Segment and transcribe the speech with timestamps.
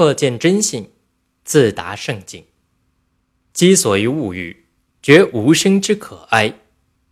[0.00, 0.92] 彻见真性，
[1.44, 2.46] 自达圣境。
[3.52, 4.64] 积所于物欲，
[5.02, 6.54] 觉无生之可哀；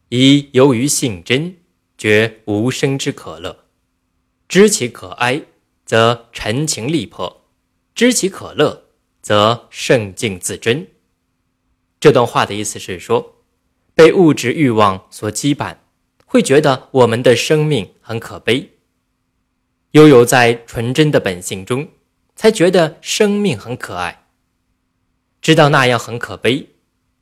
[0.08, 1.54] 以由于性真，
[1.98, 3.66] 觉无生之可乐。
[4.48, 5.42] 知其可哀，
[5.84, 7.42] 则陈情力破；
[7.94, 8.84] 知其可乐，
[9.20, 10.86] 则圣境自真。
[12.00, 13.44] 这段话的意思是说，
[13.94, 15.76] 被物质欲望所羁绊，
[16.24, 18.70] 会觉得我们的生命很可悲；
[19.90, 21.86] 悠游在纯真的本性中，
[22.38, 24.22] 才觉得生命很可爱。
[25.42, 26.68] 知道那样很可悲，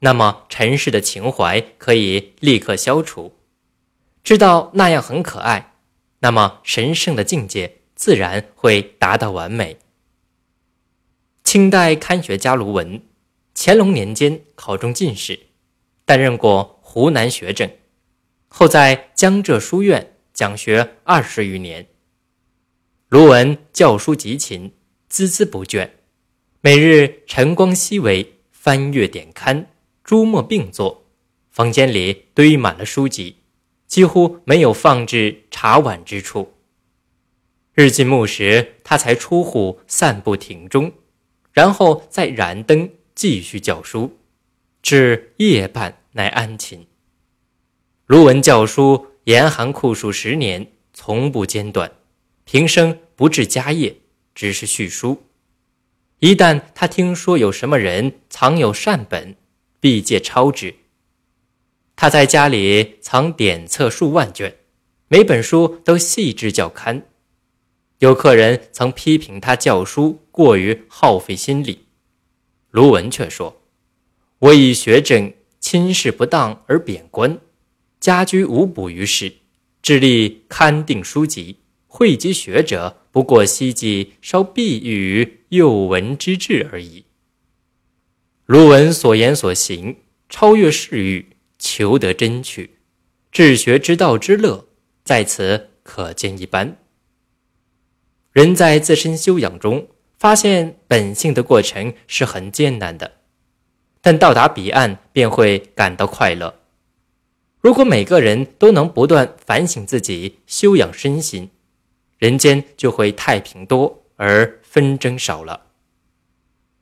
[0.00, 3.32] 那么尘世的情怀可以立刻消除；
[4.22, 5.72] 知道那样很可爱。
[6.18, 9.78] 那么神圣的境界自然会达到完美。
[11.42, 13.00] 清代堪学家卢文，
[13.54, 15.46] 乾隆年间考中进士，
[16.04, 17.70] 担任过湖南学政，
[18.48, 21.86] 后在江浙书院讲学二十余年。
[23.08, 24.74] 卢文教书极勤，
[25.10, 25.90] 孜孜不倦，
[26.60, 29.70] 每日晨光熹微，翻阅点刊，
[30.02, 31.06] 朱墨并作，
[31.50, 33.36] 房间里堆满了书籍。
[33.86, 36.54] 几乎没有放置茶碗之处。
[37.72, 40.92] 日进暮时，他才出户散步庭中，
[41.52, 44.18] 然后再燃灯继续教书，
[44.82, 46.88] 至夜半乃安寝。
[48.06, 51.92] 卢文教书严寒酷暑十年，从不间断，
[52.44, 53.96] 平生不置家业，
[54.36, 55.24] 只是续书。
[56.20, 59.34] 一旦他听说有什么人藏有善本，
[59.80, 60.72] 必借抄之。
[61.96, 64.58] 他在家里藏典册数万卷，
[65.08, 67.02] 每本书都细致校勘。
[68.00, 71.86] 有客人曾批评他教书过于耗费心力，
[72.70, 73.62] 卢文却说
[74.38, 77.38] ：“我以学政亲事不当而贬官，
[77.98, 79.32] 家居无补于事，
[79.80, 81.56] 致力勘定书籍，
[81.98, 87.06] 汇集学者，不过希冀稍避于幼文之志而已。”
[88.44, 89.96] 卢文所言所行，
[90.28, 91.30] 超越世欲。
[91.58, 92.72] 求得真趣，
[93.32, 94.66] 治学之道之乐，
[95.02, 96.76] 在此可见一斑。
[98.30, 103.12] 人在自身修养中发现本性的过程是很艰难的，
[104.02, 106.60] 但到达彼岸便会感到快乐。
[107.58, 111.48] 如果每个人都能不断反省自己、修养身心，
[112.26, 115.66] 人间就会太平多而纷争少了。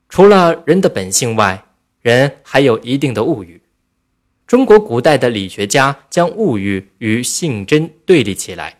[0.08, 1.66] 除了人的本性外，
[2.00, 3.60] 人还有一定的物欲。
[4.46, 8.78] 中国古代的理学家将物欲与性真对立起来。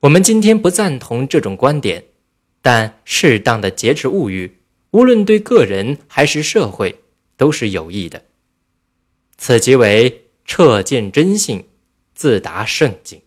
[0.00, 2.04] 我们今天不赞同这种观点，
[2.62, 4.56] 但适当的节制物欲，
[4.92, 7.02] 无论对个人还是社会，
[7.36, 8.24] 都是有益的。
[9.36, 11.66] 此即为彻见真性，
[12.14, 13.20] 自达圣境。